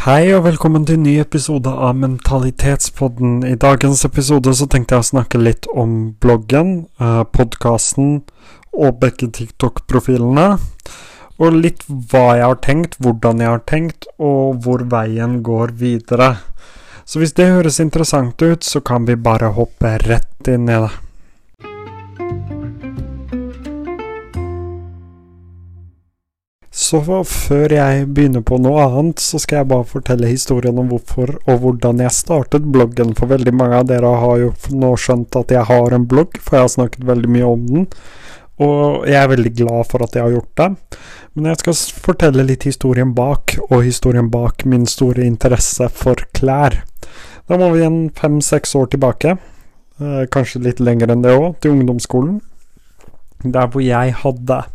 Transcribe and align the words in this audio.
Hei 0.00 0.30
og 0.32 0.46
velkommen 0.46 0.86
til 0.88 0.96
en 0.96 1.02
ny 1.04 1.18
episode 1.20 1.68
av 1.68 1.98
Mentalitetspodden. 2.00 3.42
I 3.44 3.58
dagens 3.60 4.00
episode 4.06 4.54
så 4.56 4.64
tenkte 4.64 4.96
jeg 4.96 5.04
å 5.04 5.08
snakke 5.10 5.36
litt 5.36 5.66
om 5.76 5.90
bloggen, 6.24 6.70
eh, 6.96 7.18
podkasten 7.28 8.22
og 8.72 8.96
begge 9.02 9.28
TikTok-profilene. 9.28 10.56
Og 11.36 11.52
litt 11.52 11.84
hva 11.84 12.32
jeg 12.38 12.46
har 12.46 12.56
tenkt, 12.64 12.96
hvordan 12.96 13.44
jeg 13.44 13.52
har 13.52 13.62
tenkt, 13.68 14.08
og 14.16 14.64
hvor 14.64 14.86
veien 14.88 15.42
går 15.42 15.76
videre. 15.76 16.38
Så 17.04 17.20
hvis 17.20 17.36
det 17.36 17.52
høres 17.52 17.78
interessant 17.78 18.40
ut, 18.40 18.64
så 18.64 18.80
kan 18.80 19.04
vi 19.04 19.20
bare 19.20 19.52
hoppe 19.52 19.98
rett 20.08 20.48
inn 20.48 20.64
i 20.64 20.80
det. 20.80 21.09
Så 26.70 27.00
før 27.02 27.72
jeg 27.74 28.04
begynner 28.14 28.44
på 28.46 28.60
noe 28.62 28.84
annet, 28.84 29.18
så 29.18 29.40
skal 29.42 29.60
jeg 29.60 29.70
bare 29.72 29.88
fortelle 29.90 30.30
historien 30.30 30.78
om 30.78 30.86
hvorfor 30.92 31.32
og 31.50 31.64
hvordan 31.64 31.98
jeg 32.04 32.14
startet 32.14 32.68
bloggen. 32.70 33.10
For 33.18 33.30
veldig 33.32 33.54
mange 33.58 33.80
av 33.80 33.88
dere 33.90 34.12
har 34.22 34.36
jo 34.38 34.52
nå 34.78 34.92
skjønt 34.94 35.34
at 35.40 35.50
jeg 35.50 35.66
har 35.66 35.96
en 35.96 36.06
blogg, 36.06 36.38
for 36.38 36.56
jeg 36.56 36.68
har 36.68 36.74
snakket 36.76 37.08
veldig 37.10 37.32
mye 37.34 37.50
om 37.50 37.66
den. 37.66 37.90
Og 38.62 39.08
jeg 39.08 39.18
er 39.18 39.32
veldig 39.32 39.54
glad 39.56 39.90
for 39.90 40.06
at 40.06 40.14
jeg 40.14 40.22
har 40.22 40.36
gjort 40.36 40.62
det. 40.62 40.70
Men 41.34 41.50
jeg 41.50 41.62
skal 41.64 41.78
fortelle 42.06 42.46
litt 42.46 42.66
historien 42.68 43.14
bak, 43.18 43.56
og 43.66 43.86
historien 43.86 44.30
bak 44.30 44.62
min 44.68 44.86
store 44.86 45.26
interesse 45.26 45.90
for 45.90 46.22
klær. 46.36 46.84
Da 47.50 47.58
må 47.58 47.72
vi 47.72 47.82
igjen 47.82 48.02
fem-seks 48.14 48.76
år 48.78 48.92
tilbake, 48.92 49.38
eh, 49.98 50.26
kanskje 50.30 50.62
litt 50.62 50.78
lenger 50.78 51.10
enn 51.10 51.26
det 51.26 51.34
òg, 51.34 51.56
til 51.58 51.74
ungdomsskolen. 51.74 52.42
Der 53.42 53.66
hvor 53.66 53.82
jeg 53.82 54.14
hadde 54.22 54.66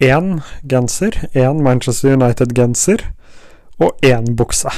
én 0.00 0.40
genser, 0.64 1.28
én 1.36 1.60
Manchester 1.62 2.16
United-genser 2.16 3.04
og 3.80 3.96
én 4.04 4.34
bukse. 4.36 4.72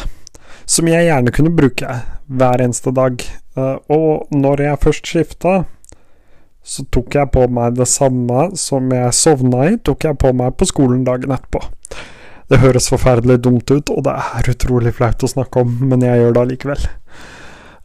Som 0.66 0.88
jeg 0.90 1.06
gjerne 1.06 1.34
kunne 1.34 1.54
bruke 1.54 2.00
hver 2.26 2.62
eneste 2.62 2.92
dag. 2.94 3.22
Uh, 3.56 3.76
og 3.92 4.32
når 4.34 4.62
jeg 4.62 4.82
først 4.82 5.06
skifta, 5.06 5.54
så 6.62 6.84
tok 6.94 7.14
jeg 7.14 7.30
på 7.34 7.46
meg 7.50 7.76
det 7.76 7.88
samme 7.90 8.52
som 8.58 8.90
jeg 8.94 9.14
sovna 9.18 9.66
i, 9.72 9.78
tok 9.82 10.06
jeg 10.06 10.18
på 10.22 10.32
meg 10.36 10.54
på 10.56 10.68
skolen 10.70 11.02
dagen 11.06 11.34
etterpå. 11.34 11.62
Det 12.50 12.60
høres 12.62 12.90
forferdelig 12.92 13.40
dumt 13.42 13.70
ut, 13.70 13.90
og 13.90 14.04
det 14.06 14.14
er 14.14 14.50
utrolig 14.52 14.92
flaut 14.94 15.22
å 15.24 15.30
snakke 15.30 15.62
om, 15.62 15.74
men 15.88 16.04
jeg 16.04 16.20
gjør 16.20 16.36
det 16.36 16.42
allikevel. 16.42 16.86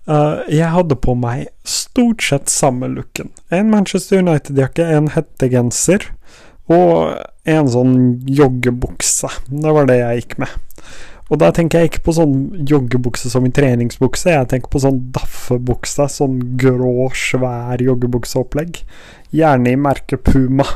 Uh, 0.08 0.44
jeg 0.48 0.72
hadde 0.72 0.96
på 1.04 1.18
meg 1.20 1.48
stort 1.68 2.24
sett 2.24 2.52
samme 2.52 2.88
looken. 2.92 3.34
En 3.52 3.72
Manchester 3.74 4.22
United-jakke, 4.24 4.86
en 4.86 5.10
hettegenser 5.16 6.12
og 6.68 7.48
en 7.48 7.70
sånn 7.72 7.98
joggebukse. 8.28 9.30
Det 9.48 9.74
var 9.76 9.88
det 9.88 10.02
jeg 10.02 10.22
gikk 10.22 10.38
med. 10.44 10.56
Og 11.28 11.42
da 11.42 11.50
tenker 11.52 11.82
jeg 11.82 11.92
ikke 11.92 12.06
på 12.06 12.16
sånn 12.16 12.36
joggebukse 12.68 13.32
som 13.32 13.48
i 13.48 13.52
treningsbukse, 13.52 14.32
jeg 14.32 14.48
tenker 14.52 14.72
på 14.72 14.80
sånn 14.84 15.02
daffebukse, 15.16 16.08
sånn 16.12 16.38
grå, 16.60 17.10
svær 17.16 17.84
joggebukseopplegg. 17.84 18.80
Gjerne 19.36 19.74
i 19.74 19.80
merket 19.80 20.24
Puma. 20.28 20.68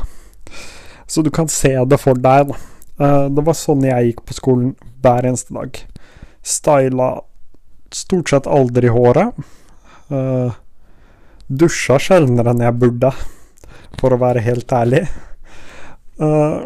Så 1.08 1.24
du 1.24 1.30
kan 1.32 1.48
se 1.48 1.72
det 1.88 2.00
for 2.00 2.20
deg, 2.20 2.52
da. 2.52 2.60
Eh, 3.02 3.26
det 3.32 3.44
var 3.46 3.56
sånn 3.56 3.84
jeg 3.88 4.10
gikk 4.10 4.24
på 4.28 4.36
skolen 4.36 4.74
hver 5.04 5.28
eneste 5.28 5.56
dag. 5.56 5.80
Styla 6.44 7.10
stort 7.92 8.32
sett 8.32 8.48
aldri 8.48 8.88
håret. 8.92 9.36
Uh, 10.12 10.52
dusja 11.48 11.98
sjeldnere 12.00 12.52
enn 12.52 12.64
jeg 12.64 12.76
burde, 12.80 13.12
for 14.00 14.12
å 14.12 14.20
være 14.20 14.42
helt 14.44 14.72
ærlig. 14.76 15.06
Uh, 16.22 16.62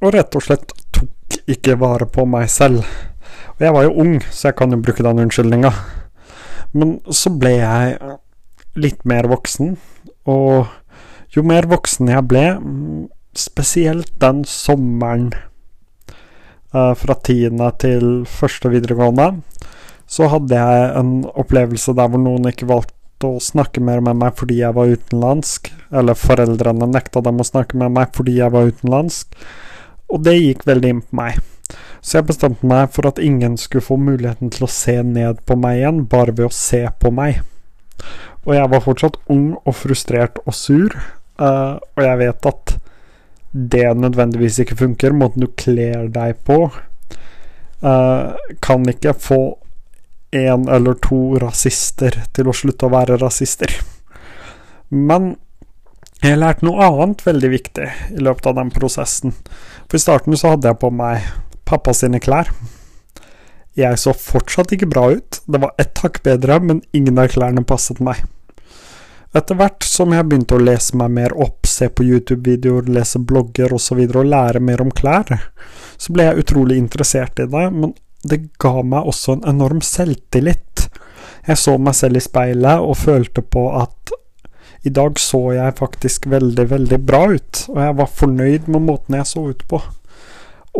og 0.00 0.12
rett 0.14 0.36
og 0.36 0.44
slett 0.44 0.74
tok 0.92 1.38
ikke 1.48 1.78
vare 1.80 2.08
på 2.10 2.26
meg 2.28 2.50
selv. 2.52 2.84
Og 3.56 3.64
jeg 3.64 3.74
var 3.76 3.86
jo 3.86 3.96
ung, 4.02 4.18
så 4.28 4.50
jeg 4.50 4.58
kan 4.58 4.74
jo 4.74 4.80
bruke 4.82 5.04
den 5.04 5.22
unnskyldninga. 5.24 5.70
Men 6.76 6.98
så 7.08 7.32
ble 7.32 7.54
jeg 7.58 7.96
litt 8.80 9.02
mer 9.08 9.28
voksen, 9.30 9.74
og 10.30 10.70
jo 11.34 11.44
mer 11.46 11.66
voksen 11.70 12.10
jeg 12.12 12.26
ble, 12.30 12.44
spesielt 13.38 14.12
den 14.22 14.44
sommeren 14.48 15.30
uh, 16.74 16.94
fra 16.98 17.16
tiende 17.24 17.70
til 17.82 18.24
første 18.28 18.70
videregående, 18.72 19.32
så 20.10 20.26
hadde 20.30 20.58
jeg 20.58 20.88
en 20.98 21.12
opplevelse 21.38 21.94
der 21.98 22.10
hvor 22.10 22.22
noen 22.22 22.50
ikke 22.50 22.68
valgte 22.70 22.99
å 23.26 23.40
snakke 23.42 23.82
mer 23.84 24.02
med 24.04 24.18
meg 24.20 24.36
fordi 24.38 24.60
jeg 24.62 24.76
var 24.76 24.90
utenlandsk, 24.90 25.70
eller 25.90 26.18
foreldrene 26.18 26.88
nekta 26.90 27.22
dem 27.24 27.40
å 27.42 27.46
snakke 27.46 27.78
med 27.80 27.94
meg 27.96 28.12
fordi 28.16 28.38
jeg 28.38 28.54
var 28.54 28.70
utenlandsk, 28.70 29.38
og 30.10 30.24
det 30.26 30.36
gikk 30.38 30.66
veldig 30.68 30.92
inn 30.94 31.02
på 31.04 31.20
meg. 31.20 31.40
Så 32.00 32.18
jeg 32.18 32.30
bestemte 32.30 32.66
meg 32.66 32.90
for 32.94 33.06
at 33.10 33.20
ingen 33.22 33.56
skulle 33.60 33.84
få 33.84 33.98
muligheten 34.00 34.50
til 34.54 34.66
å 34.66 34.72
se 34.72 34.96
ned 35.06 35.42
på 35.46 35.56
meg 35.60 35.80
igjen, 35.80 36.04
bare 36.10 36.34
ved 36.34 36.48
å 36.48 36.54
se 36.54 36.82
på 37.00 37.12
meg. 37.14 37.42
Og 38.48 38.54
jeg 38.56 38.72
var 38.72 38.84
fortsatt 38.84 39.18
ung 39.30 39.52
og 39.60 39.74
frustrert 39.76 40.40
og 40.46 40.56
sur, 40.56 40.96
uh, 41.40 41.76
og 41.76 42.04
jeg 42.06 42.20
vet 42.22 42.48
at 42.48 42.76
det 43.52 43.88
nødvendigvis 43.98 44.62
ikke 44.64 44.78
funker. 44.80 45.12
Måten 45.12 45.44
du 45.44 45.50
kler 45.60 46.08
deg 46.12 46.40
på, 46.46 46.62
uh, 47.84 48.54
kan 48.64 48.88
ikke 48.88 49.14
få 49.18 49.40
én 50.30 50.68
eller 50.68 50.94
to 51.02 51.38
rasister 51.42 52.14
til 52.34 52.50
å 52.50 52.54
slutte 52.54 52.86
å 52.86 52.92
være 52.92 53.18
rasister. 53.20 53.72
Men 54.88 55.34
jeg 56.20 56.34
har 56.34 56.42
lært 56.42 56.64
noe 56.66 56.84
annet 56.84 57.22
veldig 57.24 57.50
viktig 57.54 57.86
i 58.16 58.22
løpet 58.22 58.50
av 58.50 58.58
den 58.58 58.72
prosessen. 58.74 59.32
For 59.88 59.96
i 59.96 60.02
starten 60.02 60.36
så 60.36 60.54
hadde 60.54 60.68
jeg 60.68 60.80
på 60.82 60.90
meg 60.92 61.24
pappa 61.68 61.94
sine 61.96 62.20
klær. 62.22 62.50
Jeg 63.78 63.98
så 64.02 64.12
fortsatt 64.12 64.74
ikke 64.74 64.90
bra 64.90 65.06
ut, 65.14 65.40
det 65.46 65.60
var 65.62 65.72
ett 65.80 66.02
hakk 66.02 66.20
bedre, 66.26 66.58
men 66.60 66.82
ingen 66.92 67.18
av 67.22 67.30
klærne 67.32 67.64
passet 67.64 68.02
meg. 68.04 68.20
Etter 69.30 69.54
hvert 69.54 69.86
som 69.86 70.10
jeg 70.10 70.26
begynte 70.26 70.58
å 70.58 70.62
lese 70.62 70.98
meg 70.98 71.12
mer 71.14 71.34
opp, 71.38 71.68
se 71.70 71.86
på 71.88 72.02
YouTube-videoer, 72.02 72.90
lese 72.90 73.20
blogger 73.22 73.72
osv. 73.76 74.02
Og, 74.02 74.10
så 74.10 74.18
og 74.18 74.26
lære 74.26 74.60
mer 74.60 74.82
om 74.82 74.90
klær, 74.90 75.30
så 75.96 76.12
ble 76.12 76.26
jeg 76.26 76.44
utrolig 76.44 76.80
interessert 76.82 77.38
i 77.38 77.46
det, 77.46 77.66
men 77.70 77.94
det 78.22 78.42
ga 78.60 78.82
meg 78.82 79.08
også 79.08 79.38
en 79.38 79.46
enorm 79.54 79.80
selvtillit. 79.84 80.88
Jeg 81.46 81.56
så 81.56 81.76
meg 81.80 81.96
selv 81.96 82.20
i 82.20 82.24
speilet 82.24 82.84
og 82.84 82.98
følte 83.00 83.42
på 83.42 83.64
at 83.80 84.12
i 84.84 84.92
dag 84.96 85.18
så 85.20 85.40
jeg 85.52 85.76
faktisk 85.76 86.26
veldig, 86.32 86.64
veldig 86.70 86.98
bra 87.04 87.26
ut, 87.34 87.64
og 87.68 87.80
jeg 87.84 87.96
var 87.98 88.14
fornøyd 88.16 88.68
med 88.72 88.86
måten 88.86 89.16
jeg 89.18 89.28
så 89.28 89.42
ut 89.52 89.64
på. 89.68 89.80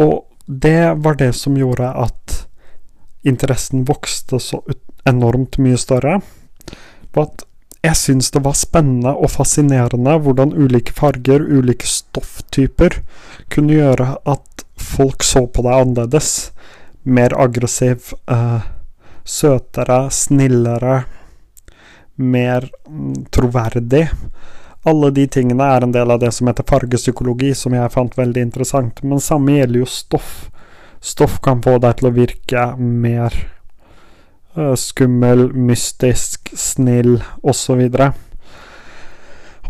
Og 0.01 0.15
det 0.47 0.97
var 1.05 1.19
det 1.21 1.35
som 1.37 1.59
gjorde 1.59 1.91
at 1.93 2.39
interessen 3.29 3.85
vokste 3.89 4.41
så 4.41 4.63
enormt 5.09 5.59
mye 5.61 5.79
større. 5.81 6.21
På 7.13 7.27
at 7.29 7.45
jeg 7.85 7.97
syns 7.97 8.33
det 8.33 8.43
var 8.45 8.57
spennende 8.57 9.13
og 9.17 9.33
fascinerende 9.33 10.17
hvordan 10.21 10.53
ulike 10.57 10.93
farger, 10.97 11.45
ulike 11.45 11.89
stofftyper, 11.89 13.01
kunne 13.53 13.77
gjøre 13.77 14.15
at 14.29 14.65
folk 14.81 15.25
så 15.25 15.47
på 15.47 15.65
deg 15.65 15.77
annerledes 15.77 16.51
mer 17.03 17.35
aggressiv, 17.41 18.13
uh, 18.31 18.61
søtere, 19.25 20.11
snillere, 20.11 21.03
mer 22.15 22.71
um, 22.87 23.15
troverdig. 23.31 24.09
Alle 24.83 25.11
de 25.11 25.27
tingene 25.29 25.65
er 25.65 25.85
en 25.85 25.93
del 25.93 26.11
av 26.11 26.21
det 26.23 26.33
som 26.33 26.49
heter 26.49 26.67
fargepsykologi, 26.69 27.53
som 27.55 27.75
jeg 27.77 27.93
fant 27.93 28.17
veldig 28.17 28.45
interessant. 28.49 29.03
Men 29.05 29.21
samme 29.21 29.59
gjelder 29.59 29.83
jo 29.83 29.89
stoff. 29.89 30.33
Stoff 31.01 31.39
kan 31.45 31.63
få 31.65 31.79
deg 31.81 31.99
til 31.99 32.11
å 32.11 32.17
virke 32.17 32.67
mer 32.81 33.37
uh, 34.57 34.75
skummel, 34.77 35.49
mystisk, 35.53 36.53
snill, 36.57 37.19
osv. 37.41 37.87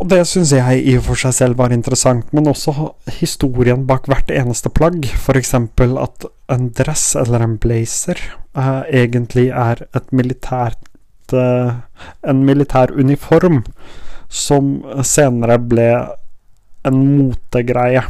Og 0.01 0.07
det 0.09 0.23
syns 0.25 0.49
jeg 0.55 0.79
i 0.81 0.95
og 0.97 1.03
for 1.05 1.21
seg 1.21 1.33
selv 1.37 1.59
var 1.59 1.73
interessant, 1.75 2.31
men 2.33 2.49
også 2.49 2.73
historien 3.19 3.83
bak 3.85 4.07
hvert 4.09 4.31
eneste 4.33 4.71
plagg. 4.73 5.05
F.eks. 5.05 5.53
at 5.53 6.25
en 6.49 6.71
dress 6.73 7.03
eller 7.21 7.45
en 7.45 7.59
blazer 7.61 8.17
uh, 8.57 8.81
egentlig 8.89 9.51
er 9.53 9.83
et 9.93 10.07
militært 10.09 10.81
uh, 11.37 11.77
En 12.25 12.41
militær 12.43 12.89
uniform 12.97 13.61
som 14.27 14.81
senere 15.05 15.59
ble 15.61 15.85
en 16.87 16.97
motegreie. 17.19 18.01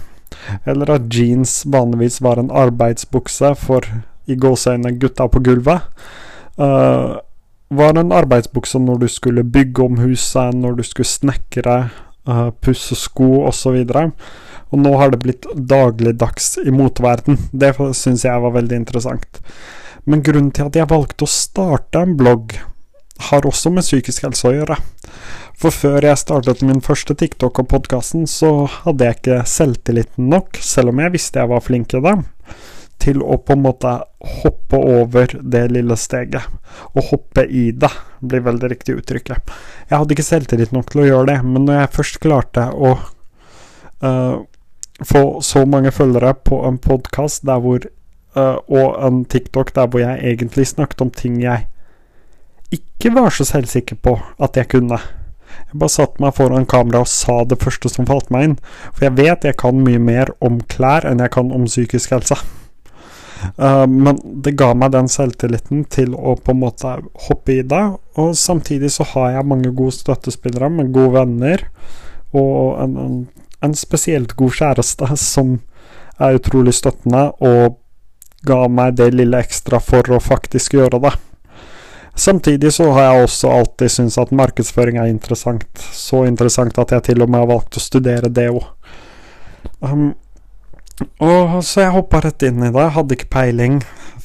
Eller 0.65 0.93
at 0.95 1.11
jeans 1.11 1.65
vanligvis 1.67 2.21
var 2.23 2.39
en 2.39 2.53
arbeidsbukse 2.55 3.51
for 3.59 3.83
i 4.31 4.39
gåseøynene 4.39 4.95
gutta 5.01 5.27
på 5.27 5.43
gulvet. 5.43 5.83
Uh, 6.55 7.19
var 7.71 7.97
en 7.97 8.11
arbeidsbukse 8.11 8.79
når 8.83 9.03
du 9.03 9.09
skulle 9.11 9.47
bygge 9.47 9.85
om 9.85 9.99
huset, 10.03 10.55
når 10.55 10.79
du 10.79 10.83
skulle 10.87 11.07
snekre, 11.07 11.77
uh, 12.27 12.49
pusse 12.63 12.97
sko 12.99 13.45
osv. 13.47 13.79
Og, 14.71 14.79
nå 14.79 14.91
har 14.99 15.13
det 15.13 15.21
blitt 15.23 15.47
dagligdags 15.55 16.57
i 16.65 16.73
moteverden. 16.75 17.39
Det 17.51 17.73
syns 17.97 18.25
jeg 18.27 18.43
var 18.43 18.57
veldig 18.57 18.83
interessant. 18.83 19.41
Men 20.03 20.23
grunnen 20.25 20.51
til 20.55 20.67
at 20.67 20.77
jeg 20.77 20.89
valgte 20.91 21.27
å 21.27 21.31
starte 21.31 22.03
en 22.03 22.17
blogg, 22.19 22.57
har 23.21 23.45
også 23.45 23.69
med 23.69 23.85
psykisk 23.85 24.25
helse 24.25 24.47
å 24.49 24.55
gjøre. 24.55 24.79
For 25.61 25.69
før 25.69 26.07
jeg 26.07 26.17
startet 26.17 26.63
min 26.65 26.81
første 26.81 27.13
TikTok 27.13 27.59
og 27.61 27.67
podkasten, 27.69 28.25
så 28.25 28.65
hadde 28.81 29.05
jeg 29.05 29.19
ikke 29.19 29.41
selvtilliten 29.45 30.31
nok, 30.31 30.57
selv 30.57 30.89
om 30.89 31.01
jeg 31.03 31.13
visste 31.13 31.43
jeg 31.43 31.51
var 31.51 31.61
flink 31.61 31.93
i 31.93 32.01
det, 32.01 32.15
til 33.01 33.21
å 33.23 33.37
på 33.41 33.55
en 33.55 33.63
måte 33.63 33.93
hoppe 34.43 34.77
over 34.77 35.33
det 35.41 35.63
lille 35.73 35.97
steget. 35.97 36.45
Å 36.93 37.03
hoppe 37.11 37.45
i 37.45 37.69
det, 37.71 37.91
blir 38.21 38.45
veldig 38.45 38.69
riktig 38.71 38.99
uttrykket. 38.99 39.51
Jeg 39.89 39.97
hadde 39.97 40.15
ikke 40.15 40.27
selvtillit 40.27 40.75
nok 40.75 40.91
til 40.91 41.03
å 41.03 41.07
gjøre 41.09 41.31
det, 41.33 41.39
men 41.47 41.65
når 41.67 41.79
jeg 41.79 41.95
først 41.97 42.21
klarte 42.23 42.67
å 42.71 42.93
uh, 44.05 44.37
få 45.01 45.23
så 45.41 45.65
mange 45.65 45.91
følgere 45.91 46.35
på 46.45 46.61
en 46.67 46.77
podkast 46.81 47.49
uh, 47.49 47.73
og 48.69 48.87
en 49.07 49.23
TikTok 49.25 49.73
der 49.75 49.89
hvor 49.89 50.03
jeg 50.03 50.21
egentlig 50.33 50.69
snakket 50.69 51.01
om 51.01 51.09
ting 51.11 51.41
jeg 51.41 51.67
ikke 52.71 53.11
var 53.17 53.33
så 53.35 53.43
selvsikker 53.47 53.97
på 53.99 54.15
at 54.39 54.55
jeg 54.55 54.69
kunne. 54.71 55.01
Jeg 55.71 55.79
bare 55.79 55.91
satte 55.91 56.23
meg 56.23 56.35
foran 56.37 56.67
kamera 56.69 57.01
og 57.03 57.11
sa 57.11 57.41
det 57.43 57.59
første 57.59 57.91
som 57.91 58.07
falt 58.07 58.31
meg 58.31 58.45
inn. 58.47 58.57
For 58.93 59.09
jeg 59.09 59.17
vet 59.17 59.47
jeg 59.47 59.59
kan 59.59 59.83
mye 59.83 59.99
mer 59.99 60.31
om 60.39 60.61
klær 60.71 61.07
enn 61.09 61.19
jeg 61.19 61.33
kan 61.35 61.51
om 61.51 61.67
psykisk 61.67 62.15
helse. 62.15 62.37
Uh, 63.57 63.87
men 63.87 64.19
det 64.43 64.55
ga 64.59 64.71
meg 64.77 64.93
den 64.95 65.09
selvtilliten 65.11 65.85
til 65.91 66.13
å 66.15 66.35
på 66.37 66.53
en 66.53 66.61
måte 66.61 66.95
hoppe 67.27 67.57
i 67.57 67.65
det. 67.65 67.83
Og 68.21 68.35
samtidig 68.37 68.91
så 68.95 69.07
har 69.13 69.35
jeg 69.37 69.49
mange 69.49 69.73
gode 69.75 69.95
støttespillere 69.97 70.69
med 70.73 70.93
gode 70.95 71.15
venner, 71.19 71.65
og 72.31 72.79
en, 72.83 72.97
en, 73.01 73.17
en 73.65 73.75
spesielt 73.75 74.35
god 74.39 74.55
kjæreste 74.59 75.15
som 75.19 75.57
er 76.21 76.37
utrolig 76.37 76.75
støttende, 76.77 77.29
og 77.41 77.79
ga 78.47 78.65
meg 78.71 78.95
det 78.97 79.11
lille 79.13 79.41
ekstra 79.41 79.81
for 79.83 80.13
å 80.13 80.21
faktisk 80.21 80.77
gjøre 80.77 81.01
det. 81.03 81.13
Samtidig 82.15 82.73
så 82.73 82.89
har 82.91 83.05
jeg 83.05 83.25
også 83.25 83.51
alltid 83.55 83.91
syntes 83.91 84.17
at 84.19 84.33
markedsføring 84.35 84.97
er 84.99 85.11
interessant. 85.11 85.69
Så 85.95 86.25
interessant 86.27 86.77
at 86.81 86.91
jeg 86.91 87.05
til 87.07 87.23
og 87.23 87.31
med 87.31 87.39
har 87.39 87.51
valgt 87.53 87.79
å 87.79 87.83
studere 87.83 88.29
det 88.29 88.49
òg. 88.51 88.65
Um, 89.79 90.11
og 91.21 91.61
så 91.65 91.85
jeg 91.85 91.95
hoppa 91.95 92.21
rett 92.25 92.43
inn 92.47 92.63
i 92.65 92.73
det, 92.73 92.89
hadde 92.95 93.17
ikke 93.17 93.31
peiling. 93.33 93.79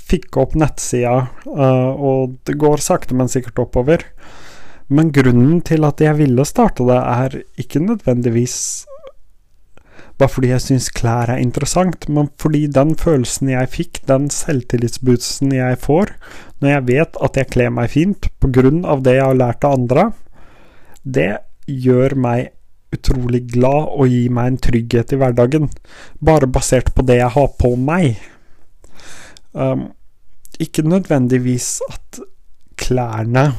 Fikk 0.06 0.36
opp 0.38 0.54
nettsida, 0.58 1.28
uh, 1.48 1.92
og 1.92 2.36
det 2.46 2.58
går 2.60 2.82
sakte, 2.84 3.16
men 3.18 3.30
sikkert 3.32 3.64
oppover. 3.66 4.04
Men 4.86 5.10
grunnen 5.14 5.62
til 5.66 5.86
at 5.86 6.02
jeg 6.02 6.18
ville 6.20 6.44
starte 6.46 6.86
det, 6.86 6.98
er 7.00 7.40
ikke 7.58 7.82
nødvendigvis 7.82 8.58
bare 10.16 10.32
fordi 10.32 10.48
jeg 10.48 10.64
syns 10.64 10.86
klær 10.96 11.28
er 11.28 11.42
interessant, 11.42 12.06
men 12.08 12.30
fordi 12.40 12.62
den 12.72 12.94
følelsen 12.96 13.50
jeg 13.52 13.72
fikk, 13.72 14.00
den 14.08 14.30
selvtillitsboosten 14.32 15.52
jeg 15.52 15.76
får 15.82 16.14
når 16.62 16.70
jeg 16.70 16.86
vet 16.88 17.18
at 17.26 17.36
jeg 17.36 17.50
kler 17.52 17.74
meg 17.76 17.92
fint 17.92 18.30
på 18.40 18.48
grunn 18.54 18.84
av 18.88 19.04
det 19.04 19.18
jeg 19.18 19.26
har 19.26 19.36
lært 19.36 19.66
av 19.68 19.76
andre, 19.76 20.06
det 21.04 21.32
gjør 21.68 22.16
meg 22.16 22.55
utrolig 22.94 23.42
glad 23.50 23.92
og 23.96 24.10
gir 24.10 24.32
meg 24.34 24.50
en 24.50 24.58
trygghet 24.68 25.12
i 25.12 25.20
hverdagen, 25.20 25.68
bare 26.22 26.48
basert 26.50 26.92
på 26.94 27.04
det 27.06 27.18
jeg 27.20 27.32
har 27.34 27.48
på 27.58 27.74
meg. 27.80 28.20
Um, 29.52 29.88
ikke 30.62 30.86
nødvendigvis 30.86 31.80
at 31.90 32.20
klærne 32.80 33.50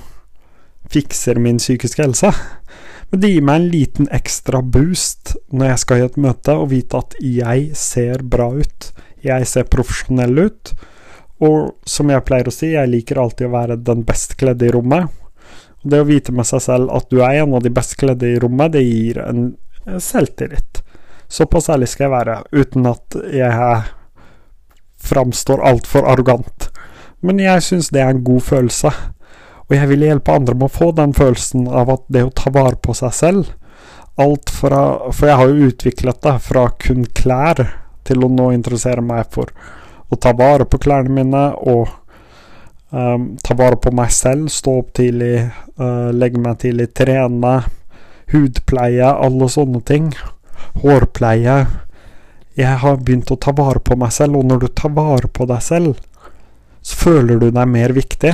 fikser 0.91 1.39
min 1.41 1.59
psykiske 1.59 2.06
helse, 2.06 2.31
men 3.12 3.21
det 3.24 3.31
gir 3.31 3.45
meg 3.45 3.59
en 3.59 3.71
liten 3.71 4.09
ekstra 4.15 4.62
boost 4.62 5.35
når 5.51 5.71
jeg 5.71 5.83
skal 5.83 6.01
i 6.01 6.06
et 6.07 6.19
møte 6.21 6.56
og 6.56 6.71
vite 6.73 7.00
at 7.00 7.18
jeg 7.23 7.71
ser 7.77 8.23
bra 8.23 8.50
ut, 8.56 8.91
jeg 9.23 9.47
ser 9.50 9.69
profesjonell 9.71 10.47
ut, 10.47 10.73
og 11.44 11.77
som 11.88 12.09
jeg 12.12 12.25
pleier 12.25 12.50
å 12.50 12.53
si, 12.53 12.71
jeg 12.73 12.89
liker 12.89 13.19
alltid 13.21 13.50
å 13.50 13.53
være 13.53 13.80
den 13.85 14.03
best 14.07 14.35
kledde 14.39 14.68
i 14.68 14.73
rommet. 14.73 15.12
Det 15.87 16.01
å 16.01 16.07
vite 16.07 16.33
med 16.35 16.47
seg 16.49 16.63
selv 16.63 16.91
at 16.95 17.07
du 17.11 17.21
er 17.21 17.41
en 17.41 17.55
av 17.57 17.63
de 17.63 17.71
best 17.73 17.95
kledde 17.99 18.27
i 18.27 18.39
rommet, 18.41 18.73
det 18.75 18.83
gir 18.83 19.21
en 19.23 19.51
selvtillit. 20.03 20.81
Såpass 21.31 21.69
ærlig 21.71 21.89
skal 21.91 22.07
jeg 22.07 22.15
være, 22.15 22.39
uten 22.55 22.87
at 22.89 23.17
jeg 23.33 23.83
framstår 25.07 25.63
altfor 25.63 26.07
arrogant. 26.07 26.69
Men 27.23 27.39
jeg 27.41 27.63
syns 27.65 27.91
det 27.93 28.03
er 28.03 28.13
en 28.13 28.25
god 28.25 28.43
følelse, 28.47 28.91
og 29.67 29.75
jeg 29.75 29.89
vil 29.91 30.05
hjelpe 30.07 30.35
andre 30.35 30.55
med 30.55 30.69
å 30.69 30.75
få 30.77 30.91
den 30.95 31.15
følelsen 31.15 31.67
av 31.67 31.91
at 31.91 32.05
det 32.13 32.23
å 32.23 32.35
ta 32.35 32.51
vare 32.55 32.79
på 32.79 32.95
seg 32.95 33.15
selv 33.15 33.55
Alt 34.17 34.49
fra 34.49 35.11
For 35.13 35.29
jeg 35.29 35.37
har 35.37 35.49
jo 35.51 35.67
utviklet 35.69 36.21
det 36.25 36.31
fra 36.41 36.63
kun 36.81 37.03
klær 37.13 37.59
til 38.07 38.23
å 38.23 38.29
nå 38.31 38.47
interessere 38.55 39.03
meg 39.03 39.27
for 39.35 39.51
å 40.07 40.17
ta 40.17 40.31
vare 40.33 40.65
på 40.65 40.79
klærne 40.79 41.11
mine 41.11 41.41
og 41.67 41.91
um, 42.91 43.29
ta 43.43 43.55
vare 43.57 43.79
på 43.81 43.93
meg 43.95 44.11
selv, 44.15 44.51
stå 44.53 44.77
opp 44.81 44.93
tidlig, 44.97 45.47
uh, 45.79 46.09
legge 46.15 46.41
meg 46.41 46.59
tidlig, 46.63 46.89
trene, 46.97 47.55
hudpleie, 48.33 49.07
alle 49.07 49.49
sånne 49.51 49.81
ting. 49.87 50.11
Hårpleie. 50.81 51.57
Jeg 52.57 52.81
har 52.81 53.01
begynt 53.01 53.31
å 53.31 53.39
ta 53.39 53.53
vare 53.55 53.81
på 53.83 53.97
meg 53.99 54.13
selv, 54.15 54.39
og 54.39 54.47
når 54.49 54.63
du 54.63 54.69
tar 54.73 54.93
vare 54.97 55.29
på 55.29 55.45
deg 55.49 55.61
selv, 55.63 55.99
så 56.81 57.01
føler 57.03 57.41
du 57.41 57.49
deg 57.51 57.69
mer 57.69 57.93
viktig. 57.95 58.33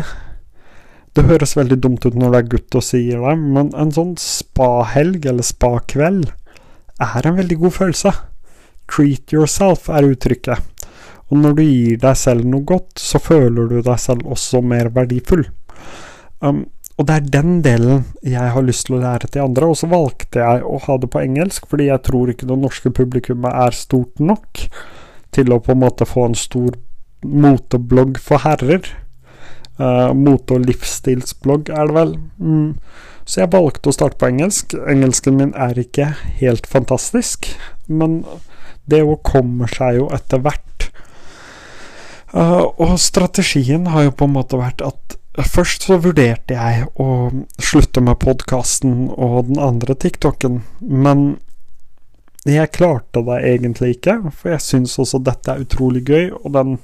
Det 1.13 1.25
høres 1.29 1.57
veldig 1.57 1.77
dumt 1.81 2.05
ut 2.07 2.15
når 2.17 2.31
det 2.33 2.39
er 2.39 2.51
gutt 2.55 2.77
og 2.79 2.85
sier 2.85 3.21
det, 3.21 3.33
men 3.37 3.73
en 3.77 3.91
sånn 3.93 4.15
spahelg 4.17 5.27
eller 5.29 5.45
spakveld 5.45 6.31
er 7.03 7.27
en 7.27 7.37
veldig 7.37 7.59
god 7.65 7.75
følelse. 7.75 8.13
Treat 8.89 9.33
yourself 9.35 9.89
er 9.93 10.07
uttrykket. 10.09 10.72
Og 11.33 11.39
når 11.41 11.57
du 11.57 11.63
gir 11.65 11.97
deg 11.97 12.17
selv 12.19 12.45
noe 12.45 12.61
godt, 12.69 13.01
så 13.01 13.17
føler 13.17 13.71
du 13.71 13.79
deg 13.81 13.97
selv 13.97 14.27
også 14.35 14.61
mer 14.61 14.91
verdifull. 14.93 15.47
Um, 16.45 16.67
og 16.93 17.07
det 17.09 17.15
er 17.15 17.29
den 17.33 17.55
delen 17.65 18.03
jeg 18.21 18.51
har 18.53 18.65
lyst 18.65 18.85
til 18.85 18.99
å 18.99 19.01
lære 19.01 19.31
til 19.33 19.47
andre, 19.47 19.71
og 19.71 19.79
så 19.79 19.89
valgte 19.89 20.43
jeg 20.43 20.61
å 20.61 20.77
ha 20.83 20.97
det 21.01 21.09
på 21.09 21.23
engelsk, 21.23 21.65
fordi 21.71 21.87
jeg 21.89 22.03
tror 22.05 22.29
ikke 22.29 22.49
det 22.51 22.59
norske 22.61 22.91
publikummet 22.93 23.49
er 23.63 23.73
stort 23.73 24.21
nok 24.21 24.65
til 25.33 25.55
å 25.55 25.61
på 25.63 25.73
en 25.73 25.81
måte 25.81 26.05
få 26.05 26.27
en 26.29 26.37
stor 26.37 26.77
moteblogg 27.25 28.21
for 28.21 28.45
herrer. 28.45 28.85
Uh, 29.81 30.13
mote- 30.13 30.53
og 30.53 30.67
livsstilsblogg, 30.67 31.73
er 31.73 31.89
det 31.89 31.97
vel. 31.97 32.13
Mm. 32.37 32.75
Så 33.25 33.41
jeg 33.41 33.53
valgte 33.55 33.89
å 33.89 33.95
starte 33.95 34.19
på 34.21 34.29
engelsk. 34.29 34.75
Engelsken 34.77 35.39
min 35.39 35.55
er 35.57 35.79
ikke 35.81 36.11
helt 36.43 36.69
fantastisk, 36.69 37.49
men 37.89 38.21
det 38.85 39.01
jo 39.01 39.15
kommer 39.25 39.71
seg 39.71 39.97
jo 39.97 40.11
etter 40.13 40.43
hvert 40.43 40.61
og 42.33 42.95
strategien 42.97 43.85
har 43.93 44.07
jo 44.07 44.15
på 44.17 44.25
en 44.25 44.33
måte 44.33 44.57
vært 44.57 44.81
at 44.81 45.17
først 45.49 45.87
så 45.87 45.97
vurderte 46.01 46.55
jeg 46.57 46.87
å 47.01 47.07
slutte 47.61 48.01
med 48.05 48.19
podkasten 48.21 49.07
og 49.13 49.49
den 49.49 49.59
andre 49.61 49.95
TikToken, 49.97 50.61
men 50.81 51.25
jeg 52.45 52.73
klarte 52.75 53.23
det 53.23 53.39
egentlig 53.53 53.97
ikke, 53.97 54.17
for 54.35 54.53
jeg 54.53 54.65
syns 54.65 54.97
også 54.99 55.21
dette 55.23 55.53
er 55.53 55.61
utrolig 55.63 56.03
gøy, 56.09 56.33
og 56.43 56.51
den 56.57 56.79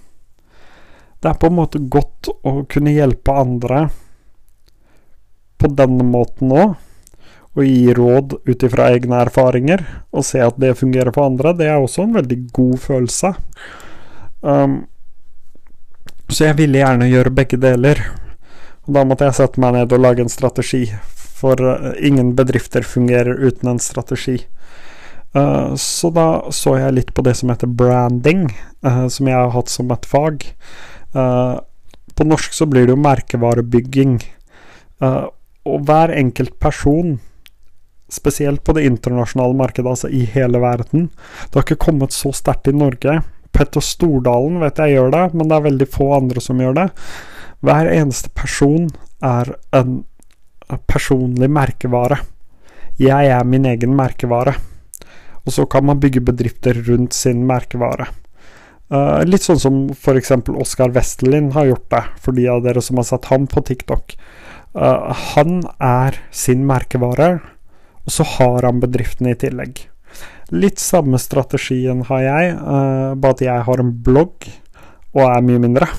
Det 1.19 1.27
er 1.27 1.35
på 1.35 1.49
en 1.49 1.55
måte 1.57 1.79
godt 1.91 2.29
å 2.47 2.61
kunne 2.71 2.93
hjelpe 2.95 3.33
andre 3.35 3.89
på 5.59 5.67
denne 5.67 6.05
måten 6.07 6.53
òg, 6.55 6.77
og 7.57 7.65
gi 7.65 7.91
råd 7.91 8.37
ut 8.47 8.63
ifra 8.63 8.85
egne 8.93 9.19
erfaringer, 9.25 9.83
og 10.15 10.23
se 10.23 10.39
at 10.39 10.55
det 10.63 10.77
fungerer 10.79 11.11
for 11.11 11.27
andre, 11.27 11.51
det 11.51 11.67
er 11.67 11.75
også 11.75 12.05
en 12.05 12.15
veldig 12.15 12.37
god 12.55 12.77
følelse. 12.79 13.33
Um, 14.39 14.85
så 16.33 16.49
jeg 16.49 16.59
ville 16.59 16.81
gjerne 16.81 17.09
gjøre 17.09 17.33
begge 17.33 17.59
deler. 17.61 18.01
Og 18.87 18.95
da 18.97 19.05
måtte 19.05 19.27
jeg 19.27 19.37
sette 19.37 19.61
meg 19.61 19.75
ned 19.75 19.93
og 19.93 20.01
lage 20.01 20.23
en 20.25 20.31
strategi, 20.31 20.85
for 21.13 21.61
uh, 21.61 21.91
ingen 22.01 22.33
bedrifter 22.37 22.85
fungerer 22.85 23.37
uten 23.37 23.73
en 23.73 23.81
strategi. 23.81 24.39
Uh, 25.35 25.75
så 25.77 26.09
da 26.13 26.27
så 26.55 26.75
jeg 26.79 26.95
litt 26.97 27.13
på 27.13 27.25
det 27.25 27.35
som 27.37 27.53
heter 27.53 27.69
branding, 27.69 28.47
uh, 28.85 29.05
som 29.13 29.29
jeg 29.29 29.37
har 29.37 29.53
hatt 29.53 29.69
som 29.69 29.91
et 29.93 30.09
fag. 30.09 30.49
på 31.09 32.25
norsk 32.27 32.53
så 32.53 32.65
blir 32.69 32.85
det 32.85 32.93
jo 32.93 33.01
merkevarebygging. 33.01 34.19
og 34.99 35.85
hver 35.87 36.11
enkelt 36.13 36.59
person 36.59 37.19
spesielt 38.09 38.63
på 38.63 38.73
det 38.73 38.85
internasjonale 38.85 39.53
markedet, 39.53 39.89
altså 39.89 40.09
i 40.09 40.25
hele 40.25 40.59
verden. 40.59 41.09
Det 41.49 41.55
har 41.55 41.65
ikke 41.65 41.85
kommet 41.85 42.13
så 42.13 42.31
sterkt 42.33 42.67
i 42.67 42.75
Norge. 42.75 43.21
Petter 43.59 43.83
Stordalen 43.83 44.61
vet 44.63 44.79
jeg 44.79 44.95
gjør 44.95 45.11
det, 45.15 45.25
men 45.35 45.51
det 45.51 45.57
er 45.57 45.67
veldig 45.67 45.89
få 45.91 46.13
andre 46.15 46.43
som 46.43 46.61
gjør 46.63 46.77
det. 46.77 46.87
Hver 47.67 47.91
eneste 47.91 48.31
person 48.31 48.87
er 49.25 49.51
en 49.75 49.99
personlig 50.87 51.49
merkevare. 51.51 52.21
Jeg 52.99 53.31
er 53.31 53.43
min 53.47 53.67
egen 53.67 53.95
merkevare. 53.97 54.55
Og 55.45 55.53
så 55.55 55.65
kan 55.65 55.85
man 55.87 55.99
bygge 55.99 56.23
bedrifter 56.23 56.77
rundt 56.87 57.15
sin 57.15 57.45
merkevare. 57.47 58.09
Uh, 58.89 59.21
litt 59.25 59.45
sånn 59.45 59.61
som 59.61 59.77
f.eks. 59.93 60.33
Oskar 60.49 60.93
Westerlin 60.95 61.51
har 61.55 61.69
gjort 61.69 61.87
det, 61.93 62.03
for 62.21 62.37
de 62.37 62.47
av 62.49 62.63
dere 62.65 62.81
som 62.85 62.99
har 63.01 63.07
sett 63.07 63.29
ham 63.29 63.45
på 63.49 63.63
TikTok. 63.65 64.15
Uh, 64.73 65.13
han 65.33 65.61
er 65.77 66.19
sin 66.33 66.65
merkevare, 66.69 67.31
og 68.05 68.13
så 68.13 68.25
har 68.37 68.65
han 68.65 68.81
bedriftene 68.81 69.35
i 69.35 69.39
tillegg. 69.39 69.85
Litt 70.49 70.81
samme 70.81 71.19
strategien 71.21 72.03
har 72.09 72.25
jeg, 72.25 72.57
uh, 72.57 73.13
bare 73.19 73.37
at 73.37 73.45
jeg 73.45 73.65
har 73.67 73.81
en 73.81 73.93
blogg 74.05 74.49
og 75.13 75.23
er 75.25 75.45
mye 75.45 75.61
mindre. 75.61 75.89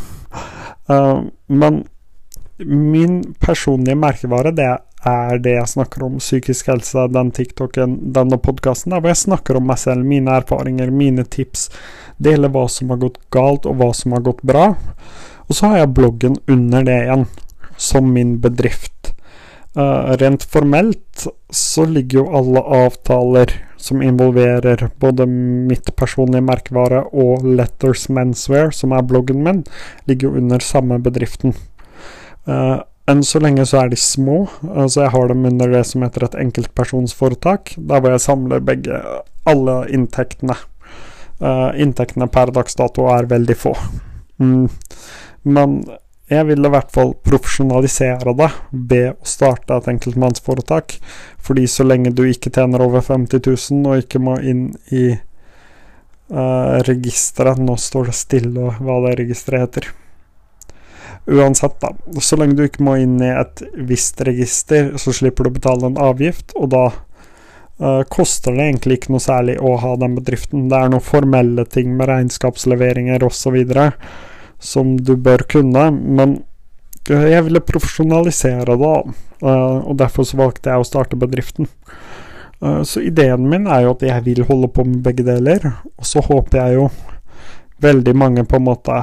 Uh, 0.91 1.27
men 1.47 1.85
min 2.67 3.21
personlige 3.41 3.97
merkevare, 3.97 4.53
det 4.53 4.69
er 5.07 5.39
det 5.41 5.55
jeg 5.55 5.73
snakker 5.75 6.05
om. 6.05 6.19
Psykisk 6.21 6.69
helse, 6.73 7.07
den 7.13 7.31
TikToken, 7.33 7.97
denne 8.15 8.39
podkasten, 8.43 8.93
hvor 8.99 9.09
jeg 9.09 9.23
snakker 9.23 9.57
om 9.57 9.69
meg 9.71 9.81
selv, 9.81 10.05
mine 10.05 10.35
erfaringer, 10.43 10.93
mine 10.93 11.25
tips. 11.25 11.69
Deler 12.21 12.53
hva 12.53 12.67
som 12.69 12.93
har 12.93 13.01
gått 13.01 13.21
galt, 13.33 13.67
og 13.67 13.81
hva 13.81 13.93
som 13.97 14.17
har 14.17 14.27
gått 14.27 14.43
bra. 14.47 14.73
Og 15.49 15.57
så 15.57 15.71
har 15.71 15.83
jeg 15.83 15.95
bloggen 15.97 16.37
under 16.51 16.85
det 16.87 16.99
igjen, 17.07 17.27
som 17.81 18.13
min 18.13 18.37
bedrift. 18.43 19.15
Uh, 19.79 20.17
rent 20.19 20.43
formelt 20.51 21.27
så 21.55 21.85
ligger 21.87 22.19
jo 22.19 22.31
alle 22.41 22.63
avtaler 22.75 23.53
som 23.79 24.03
involverer 24.03 24.89
både 24.99 25.27
mitt 25.31 25.93
personlige 25.97 26.43
merkevare 26.43 27.05
og 27.15 27.47
Letters 27.47 28.09
Menswear, 28.11 28.75
som 28.75 28.91
er 28.93 29.07
bloggen 29.07 29.45
min, 29.47 29.63
ligger 30.11 30.29
jo 30.29 30.43
under 30.43 30.65
samme 30.65 30.99
bedriften. 31.03 31.55
Uh, 32.51 32.83
enn 33.11 33.23
så 33.27 33.39
lenge 33.43 33.63
så 33.67 33.85
er 33.85 33.95
de 33.95 34.01
små, 34.01 34.43
altså 34.67 35.05
jeg 35.05 35.15
har 35.15 35.31
dem 35.31 35.47
under 35.53 35.71
det 35.77 35.85
som 35.87 36.03
heter 36.03 36.27
et 36.27 36.37
enkeltpersonsforetak, 36.49 37.77
der 37.79 38.03
hvor 38.03 38.15
jeg 38.17 38.27
samler 38.27 38.67
begge, 38.67 39.01
alle 39.49 39.81
inntektene. 39.95 40.59
Uh, 41.41 41.71
inntektene 41.79 42.27
per 42.29 42.51
dags 42.53 42.75
dato 42.77 43.07
er 43.15 43.31
veldig 43.31 43.57
få. 43.57 43.79
Mm. 44.43 44.67
Men 45.47 45.83
jeg 46.31 46.47
vil 46.47 46.63
i 46.63 46.71
hvert 46.71 46.93
fall 46.95 47.17
profesjonalisere 47.27 48.35
det 48.39 48.51
ved 48.71 49.09
å 49.17 49.27
starte 49.27 49.77
et 49.81 49.89
enkeltmannsforetak. 49.91 50.95
Fordi 51.43 51.65
så 51.69 51.87
lenge 51.87 52.13
du 52.15 52.23
ikke 52.29 52.53
tjener 52.55 52.85
over 52.85 53.03
50 53.03 53.43
000 53.43 53.91
og 53.91 54.05
ikke 54.05 54.23
må 54.23 54.37
inn 54.47 54.69
i 54.95 55.09
uh, 56.31 56.79
registeret 56.87 57.59
Nå 57.59 57.75
står 57.81 58.13
det 58.13 58.19
stille 58.21 58.77
hva 58.79 59.01
det 59.09 59.17
registeret 59.25 59.67
heter. 59.67 59.91
Uansett, 61.31 61.81
da. 61.83 61.93
Så 62.23 62.39
lenge 62.39 62.57
du 62.59 62.65
ikke 62.65 62.87
må 62.87 62.97
inn 63.03 63.19
i 63.23 63.33
et 63.35 63.63
visst 63.91 64.23
register, 64.27 64.95
så 65.03 65.13
slipper 65.15 65.47
du 65.47 65.51
å 65.51 65.59
betale 65.59 65.91
en 65.91 65.99
avgift, 66.01 66.55
og 66.55 66.71
da 66.73 66.87
uh, 66.95 68.03
koster 68.11 68.55
det 68.55 68.71
egentlig 68.71 69.01
ikke 69.01 69.17
noe 69.17 69.25
særlig 69.25 69.59
å 69.59 69.75
ha 69.83 69.97
den 70.01 70.15
bedriften. 70.19 70.69
Det 70.71 70.79
er 70.79 70.95
noen 70.95 71.05
formelle 71.05 71.67
ting 71.67 71.93
med 71.99 72.09
regnskapsleveringer 72.11 73.27
osv. 73.27 73.61
som 74.61 74.95
du 75.01 75.17
bør 75.17 75.45
kunne, 75.49 75.89
men 75.91 76.39
jeg 77.09 77.43
ville 77.47 77.63
profesjonalisere 77.65 78.77
det, 78.79 78.97
uh, 79.43 79.79
og 79.81 79.95
derfor 79.99 80.27
så 80.29 80.39
valgte 80.41 80.71
jeg 80.71 80.83
å 80.83 80.87
starte 80.87 81.19
bedriften. 81.19 81.69
Uh, 82.61 82.83
så 82.85 83.03
ideen 83.03 83.49
min 83.49 83.67
er 83.67 83.87
jo 83.87 83.95
at 83.97 84.05
jeg 84.05 84.27
vil 84.27 84.45
holde 84.49 84.69
på 84.71 84.85
med 84.87 85.01
begge 85.05 85.25
deler, 85.27 85.65
og 85.97 86.07
så 86.07 86.23
håper 86.25 86.61
jeg 86.61 86.77
jo 86.79 86.91
veldig 87.81 88.15
mange 88.21 88.45
på 88.45 88.61
en 88.61 88.69
måte 88.69 89.01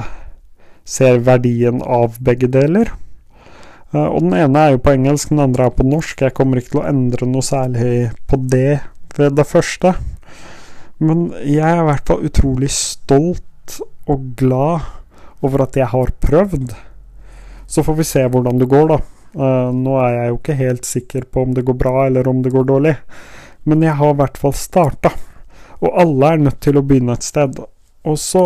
ser 0.88 1.18
verdien 1.26 1.82
av 1.82 2.16
begge 2.24 2.48
deler. 2.54 2.92
Uh, 3.92 4.06
og 4.06 4.22
den 4.24 4.38
ene 4.38 4.62
er 4.62 4.76
jo 4.76 4.84
på 4.84 4.94
engelsk, 4.94 5.34
den 5.34 5.42
andre 5.44 5.66
er 5.68 5.74
på 5.74 5.86
norsk. 5.88 6.22
Jeg 6.22 6.36
kommer 6.38 6.60
ikke 6.60 6.76
til 6.76 6.84
å 6.84 6.88
endre 6.88 7.28
noe 7.28 7.44
særlig 7.44 8.12
på 8.30 8.38
det 8.46 8.78
ved 9.18 9.34
det 9.36 9.48
første. 9.48 9.96
Men 11.02 11.28
jeg 11.44 11.66
er 11.66 11.82
i 11.82 11.88
hvert 11.90 12.08
fall 12.08 12.24
utrolig 12.26 12.70
stolt 12.74 13.76
og 14.08 14.32
glad 14.38 14.86
over 15.44 15.64
at 15.64 15.78
jeg 15.78 15.88
har 15.92 16.12
prøvd. 16.20 16.74
Så 17.68 17.84
får 17.84 17.98
vi 17.98 18.06
se 18.08 18.24
hvordan 18.26 18.60
det 18.60 18.70
går, 18.70 18.92
da. 18.94 18.98
Uh, 19.38 19.70
nå 19.76 19.98
er 20.00 20.14
jeg 20.14 20.28
jo 20.30 20.36
ikke 20.38 20.58
helt 20.58 20.88
sikker 20.88 21.26
på 21.28 21.44
om 21.44 21.54
det 21.54 21.66
går 21.68 21.76
bra 21.78 22.06
eller 22.06 22.28
om 22.30 22.40
det 22.42 22.54
går 22.54 22.64
dårlig, 22.70 22.94
men 23.68 23.82
jeg 23.84 23.98
har 23.98 24.14
i 24.14 24.18
hvert 24.22 24.38
fall 24.40 24.54
starta. 24.56 25.12
Og 25.84 25.92
alle 26.00 26.32
er 26.32 26.44
nødt 26.46 26.62
til 26.64 26.78
å 26.80 26.82
begynne 26.82 27.14
et 27.14 27.26
sted. 27.26 27.60
Og 28.08 28.16
så 28.18 28.44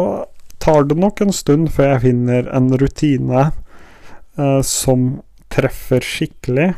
tar 0.62 0.84
det 0.90 0.98
nok 0.98 1.22
en 1.22 1.32
stund 1.34 1.70
før 1.74 1.94
jeg 1.94 2.04
finner 2.08 2.50
en 2.54 2.68
rutine 2.78 3.46
uh, 4.38 4.60
som 4.66 5.22
treffer 5.52 6.04
skikkelig. 6.04 6.72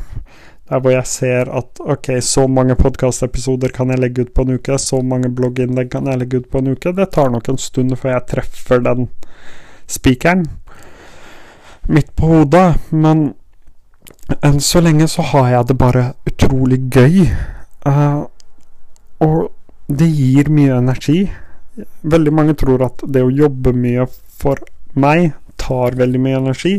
Der 0.69 0.81
hvor 0.81 0.95
jeg 0.95 1.05
ser 1.09 1.49
at 1.53 1.81
ok, 1.81 2.15
så 2.25 2.47
mange 2.49 2.77
podkastepisoder 2.79 3.73
kan 3.73 3.91
jeg 3.93 4.01
legge 4.01 4.25
ut 4.25 4.33
på 4.33 4.45
en 4.45 4.55
uke, 4.57 4.77
så 4.81 5.01
mange 5.05 5.29
blogginnlegg 5.33 5.91
kan 5.93 6.09
jeg 6.09 6.23
legge 6.23 6.41
ut 6.41 6.49
på 6.49 6.61
en 6.61 6.71
uke. 6.73 6.93
Det 6.97 7.11
tar 7.13 7.29
nok 7.33 7.51
en 7.51 7.61
stund 7.61 7.93
før 8.01 8.15
jeg 8.15 8.27
treffer 8.31 8.81
den 8.85 9.09
spikeren 9.87 10.45
midt 11.87 12.15
på 12.15 12.31
hodet. 12.31 12.67
Men 12.89 13.33
enn 14.41 14.59
så 14.63 14.81
lenge 14.83 15.07
så 15.11 15.25
har 15.33 15.51
jeg 15.51 15.69
det 15.71 15.77
bare 15.81 16.05
utrolig 16.29 16.81
gøy. 16.93 17.25
Uh, 17.85 18.25
og 19.23 19.51
det 19.87 20.09
gir 20.09 20.49
mye 20.53 20.79
energi. 20.79 21.23
Veldig 22.01 22.33
mange 22.33 22.55
tror 22.57 22.87
at 22.87 23.03
det 23.05 23.23
å 23.23 23.33
jobbe 23.33 23.75
mye 23.75 24.07
for 24.39 24.61
meg 24.95 25.33
tar 25.61 25.95
veldig 25.97 26.19
mye 26.21 26.39
energi. 26.41 26.73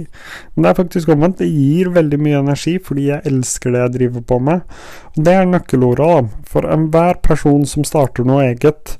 Men 0.54 0.64
det 0.64 0.70
er 0.70 0.78
faktisk 0.80 1.10
omvendt. 1.12 1.40
Det 1.40 1.48
gir 1.48 1.90
veldig 1.94 2.18
mye 2.22 2.42
energi 2.42 2.76
fordi 2.82 3.08
jeg 3.10 3.30
elsker 3.30 3.72
det 3.72 3.82
jeg 3.82 3.94
driver 3.96 4.26
på 4.32 4.38
med. 4.50 4.78
Og 5.14 5.24
det 5.26 5.34
er 5.34 5.50
nøkkelordet, 5.50 6.06
da. 6.12 6.44
For 6.50 6.68
enhver 6.70 7.20
person 7.24 7.66
som 7.68 7.86
starter 7.88 8.26
noe 8.28 8.50
eget, 8.50 8.96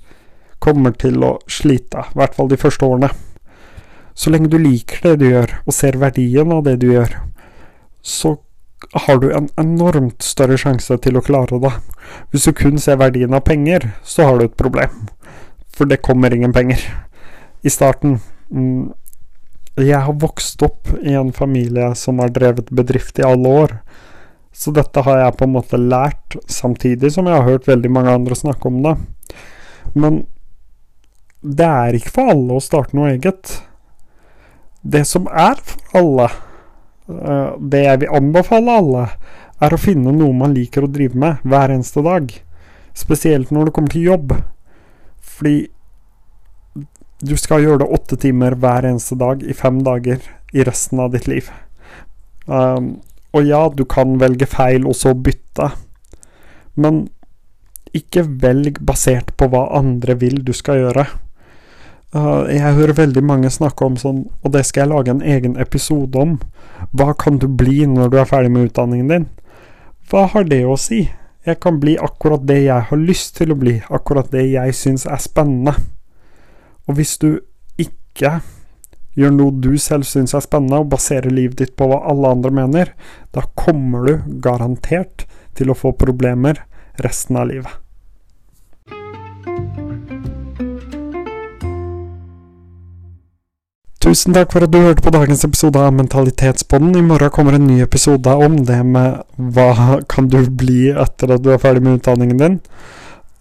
kommer 0.63 0.95
til 0.97 1.23
å 1.25 1.37
slite. 1.51 2.07
I 2.09 2.21
hvert 2.21 2.37
fall 2.39 2.51
de 2.51 2.61
første 2.61 2.87
årene. 2.89 3.13
Så 4.17 4.33
lenge 4.33 4.49
du 4.49 4.57
liker 4.59 5.03
det 5.05 5.17
du 5.21 5.29
gjør, 5.29 5.59
og 5.69 5.77
ser 5.77 5.99
verdien 6.01 6.53
av 6.55 6.65
det 6.67 6.79
du 6.81 6.89
gjør, 6.89 7.19
så 8.01 8.39
har 9.07 9.19
du 9.21 9.31
en 9.33 9.49
enormt 9.61 10.25
større 10.25 10.57
sjanse 10.61 10.97
til 11.05 11.19
å 11.19 11.25
klare 11.25 11.59
det. 11.61 11.73
Hvis 12.33 12.47
du 12.49 12.55
kun 12.57 12.81
ser 12.81 13.01
verdien 13.01 13.35
av 13.37 13.45
penger, 13.49 13.91
så 14.05 14.29
har 14.29 14.39
du 14.39 14.47
et 14.47 14.57
problem. 14.57 15.09
For 15.77 15.89
det 15.89 16.05
kommer 16.05 16.33
ingen 16.33 16.55
penger 16.57 16.81
i 17.67 17.73
starten. 17.73 18.19
Mm. 18.51 18.93
Jeg 19.77 20.01
har 20.07 20.21
vokst 20.21 20.63
opp 20.65 20.89
i 21.03 21.13
en 21.19 21.35
familie 21.37 21.91
som 21.99 22.23
har 22.23 22.33
drevet 22.33 22.73
bedrift 22.73 23.19
i 23.21 23.27
alle 23.27 23.53
år. 23.65 23.77
Så 24.57 24.73
dette 24.73 25.03
har 25.05 25.21
jeg 25.21 25.37
på 25.37 25.45
en 25.45 25.57
måte 25.59 25.81
lært, 25.81 26.39
samtidig 26.49 27.11
som 27.13 27.29
jeg 27.29 27.37
har 27.37 27.45
hørt 27.45 27.69
veldig 27.69 27.91
mange 27.93 28.15
andre 28.17 28.39
snakke 28.39 28.71
om 28.71 28.81
det. 28.87 28.95
Men 29.93 30.23
det 31.45 31.69
er 31.69 31.99
ikke 31.99 32.15
for 32.15 32.33
alle 32.33 32.57
å 32.57 32.65
starte 32.65 32.97
noe 32.97 33.13
eget. 33.13 33.59
Det 34.87 35.03
som 35.09 35.27
er 35.27 35.59
for 35.67 35.99
alle, 35.99 36.29
eh, 37.11 37.55
det 37.59 37.83
jeg 37.85 38.03
vil 38.03 38.19
anbefale 38.21 38.77
alle, 38.81 39.07
er 39.61 39.73
å 39.73 39.81
finne 39.81 40.13
noe 40.13 40.35
man 40.37 40.55
liker 40.55 40.85
å 40.85 40.93
drive 40.93 41.19
med 41.19 41.43
hver 41.43 41.73
eneste 41.75 42.05
dag. 42.05 42.31
Spesielt 42.95 43.51
når 43.51 43.69
det 43.69 43.75
kommer 43.77 43.93
til 43.93 44.07
jobb. 44.11 44.37
Fordi 45.21 45.69
du 47.25 47.35
skal 47.41 47.65
gjøre 47.65 47.83
det 47.83 47.93
åtte 47.97 48.19
timer 48.21 48.55
hver 48.61 48.85
eneste 48.85 49.17
dag 49.19 49.43
i 49.43 49.57
fem 49.57 49.81
dager 49.85 50.21
i 50.53 50.65
resten 50.65 51.01
av 51.01 51.15
ditt 51.17 51.27
liv. 51.27 51.49
Um, 52.47 53.01
og 53.33 53.49
ja, 53.49 53.67
du 53.73 53.85
kan 53.89 54.19
velge 54.21 54.47
feil 54.49 54.87
og 54.87 54.97
så 54.97 55.15
bytte, 55.17 55.71
men 56.77 57.07
ikke 57.97 58.27
velg 58.45 58.79
basert 58.85 59.33
på 59.41 59.49
hva 59.53 59.67
andre 59.79 60.17
vil 60.21 60.43
du 60.45 60.53
skal 60.57 60.85
gjøre. 60.85 61.07
Uh, 62.15 62.47
jeg 62.47 62.77
hører 62.77 62.95
veldig 62.97 63.23
mange 63.27 63.51
snakke 63.51 63.85
om 63.85 63.97
sånn, 63.99 64.21
og 64.47 64.53
det 64.55 64.63
skal 64.69 64.85
jeg 64.85 64.93
lage 64.93 65.13
en 65.13 65.25
egen 65.27 65.57
episode 65.61 66.21
om, 66.23 66.37
hva 66.95 67.11
kan 67.19 67.41
du 67.43 67.49
bli 67.51 67.83
når 67.91 68.13
du 68.13 68.19
er 68.21 68.29
ferdig 68.31 68.53
med 68.55 68.69
utdanningen 68.71 69.11
din? 69.11 69.27
Hva 70.11 70.29
har 70.31 70.47
det 70.47 70.63
å 70.65 70.77
si? 70.79 71.03
Jeg 71.47 71.59
kan 71.63 71.81
bli 71.83 71.97
akkurat 72.03 72.45
det 72.47 72.61
jeg 72.65 72.89
har 72.89 73.01
lyst 73.01 73.37
til 73.39 73.53
å 73.55 73.59
bli, 73.59 73.81
akkurat 73.91 74.31
det 74.31 74.45
jeg 74.53 74.75
syns 74.79 75.07
er 75.07 75.19
spennende. 75.23 75.75
Og 76.87 76.99
hvis 76.99 77.17
du 77.23 77.41
ikke 77.83 78.39
gjør 79.19 79.35
noe 79.35 79.55
du 79.63 79.75
selv 79.81 80.07
syns 80.07 80.35
er 80.37 80.45
spennende, 80.45 80.83
og 80.83 80.93
baserer 80.95 81.33
livet 81.33 81.59
ditt 81.63 81.75
på 81.79 81.89
hva 81.91 82.03
alle 82.11 82.35
andre 82.37 82.55
mener, 82.55 82.93
da 83.35 83.47
kommer 83.59 84.07
du 84.07 84.39
garantert 84.45 85.27
til 85.59 85.73
å 85.73 85.79
få 85.79 85.95
problemer 85.99 86.63
resten 87.03 87.39
av 87.41 87.51
livet. 87.51 87.86
Tusen 94.07 94.37
takk 94.37 94.53
for 94.55 94.63
at 94.63 94.71
du 94.71 94.77
hørte 94.79 95.03
på 95.03 95.11
dagens 95.11 95.41
episode 95.43 95.81
av 95.83 95.91
Mentalitetspodden. 95.99 96.93
I 96.95 97.01
morgen 97.03 97.31
kommer 97.35 97.57
en 97.57 97.65
ny 97.67 97.81
episode 97.83 98.31
om 98.31 98.61
det 98.69 98.77
med 98.87 99.17
hva 99.35 99.97
kan 100.07 100.29
du 100.31 100.37
bli 100.47 100.93
etter 100.93 101.33
at 101.35 101.43
du 101.43 101.49
er 101.51 101.59
ferdig 101.59 101.83
med 101.83 101.97
utdanningen 101.99 102.39
din. 102.39 102.55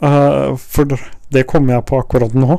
Uh, 0.01 0.57
for 0.57 0.89
det 1.29 1.43
kommer 1.51 1.75
jeg 1.75 1.85
på 1.85 1.99
akkurat 2.01 2.33
nå. 2.33 2.57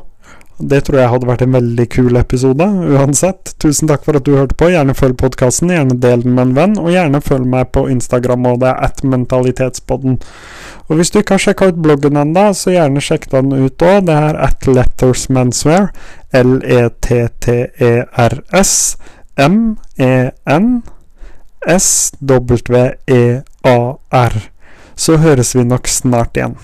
Det 0.58 0.80
tror 0.86 0.98
jeg 0.98 1.10
hadde 1.12 1.28
vært 1.28 1.42
en 1.44 1.52
veldig 1.52 1.84
kul 1.92 2.16
episode, 2.16 2.64
uansett. 2.64 3.52
Tusen 3.60 3.88
takk 3.90 4.04
for 4.06 4.16
at 4.16 4.24
du 4.24 4.32
hørte 4.38 4.56
på. 4.56 4.70
Gjerne 4.72 4.94
følg 4.96 5.16
podkasten, 5.20 5.68
gjerne 5.74 5.98
del 6.00 6.22
den 6.24 6.32
med 6.38 6.44
en 6.46 6.54
venn, 6.56 6.78
og 6.80 6.88
gjerne 6.94 7.20
følg 7.20 7.46
meg 7.52 7.64
på 7.76 7.88
Instagram, 7.92 8.46
og 8.48 8.60
det 8.62 8.70
er 8.70 8.78
at 8.88 9.04
mentalitetspodden. 9.04 10.14
Og 10.88 10.92
hvis 10.96 11.10
du 11.12 11.18
ikke 11.20 11.34
har 11.36 11.44
sjekka 11.44 11.68
ut 11.72 11.82
bloggen 11.84 12.16
ennå, 12.16 12.44
så 12.56 12.72
gjerne 12.72 13.00
sjekk 13.04 13.24
den 13.34 13.52
ut 13.52 13.82
òg. 13.84 14.08
Det 14.08 14.16
er 14.16 14.34
at 14.48 14.60
lettersmenswear. 14.70 15.84
L-E-T-T-E-R-S 16.36 17.66
M-E-N 19.36 20.82
S-W-E-A-R. 21.66 23.04
Så 24.96 25.16
høres 25.20 25.56
vi 25.56 25.64
nok 25.64 25.88
snart 25.90 26.36
igjen. 26.38 26.56